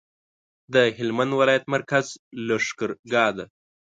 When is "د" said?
0.73-0.75